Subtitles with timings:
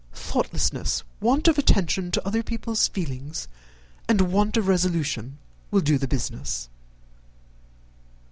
[0.15, 3.47] Thoughtlessness, want of attention to other people's feelings,
[4.09, 5.37] and want of resolution,
[5.69, 6.69] will do the business."